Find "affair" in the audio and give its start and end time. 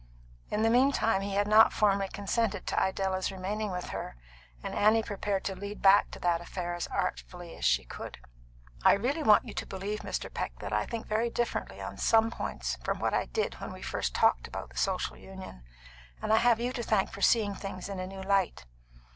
6.41-6.73